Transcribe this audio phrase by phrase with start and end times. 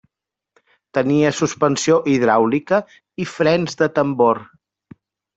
[0.97, 2.79] Tenia suspensió hidràulica
[3.25, 4.41] i frens de tambor.